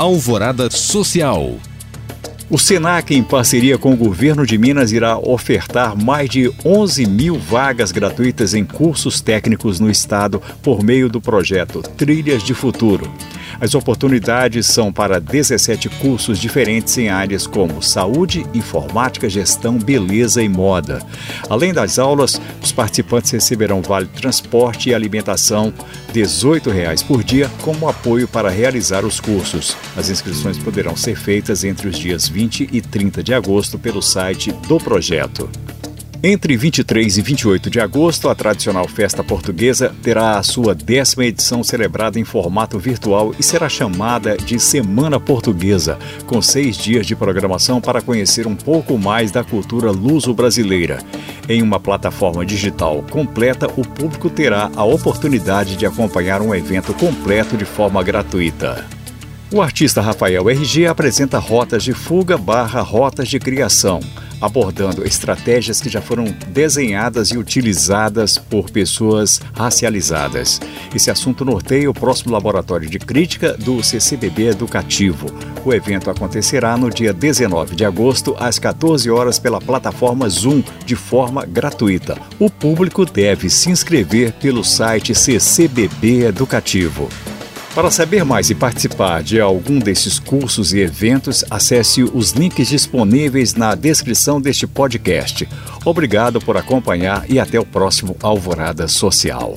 [0.00, 1.58] Alvorada Social.
[2.48, 7.38] O SENAC, em parceria com o governo de Minas, irá ofertar mais de 11 mil
[7.38, 13.12] vagas gratuitas em cursos técnicos no estado por meio do projeto Trilhas de Futuro.
[13.60, 20.48] As oportunidades são para 17 cursos diferentes em áreas como saúde, informática, gestão, beleza e
[20.48, 21.00] moda.
[21.48, 25.74] Além das aulas, os participantes receberão vale transporte e alimentação
[26.08, 29.76] R$ 18,00 por dia como apoio para realizar os cursos.
[29.94, 34.52] As inscrições poderão ser feitas entre os dias 20 e 30 de agosto pelo site
[34.52, 35.50] do projeto.
[36.22, 41.64] Entre 23 e 28 de agosto, a tradicional festa portuguesa terá a sua décima edição
[41.64, 47.80] celebrada em formato virtual e será chamada de Semana Portuguesa, com seis dias de programação
[47.80, 50.98] para conhecer um pouco mais da cultura luso-brasileira.
[51.48, 57.56] Em uma plataforma digital completa, o público terá a oportunidade de acompanhar um evento completo
[57.56, 58.84] de forma gratuita.
[59.50, 64.00] O artista Rafael RG apresenta rotas de fuga barra rotas de criação
[64.40, 70.60] abordando estratégias que já foram desenhadas e utilizadas por pessoas racializadas.
[70.94, 75.26] Esse assunto norteia o próximo laboratório de crítica do CCBB Educativo.
[75.64, 80.96] O evento acontecerá no dia 19 de agosto, às 14 horas, pela plataforma Zoom, de
[80.96, 82.18] forma gratuita.
[82.38, 87.08] O público deve se inscrever pelo site CCBB Educativo.
[87.74, 93.54] Para saber mais e participar de algum desses cursos e eventos, acesse os links disponíveis
[93.54, 95.48] na descrição deste podcast.
[95.84, 99.54] Obrigado por acompanhar e até o próximo Alvorada Social.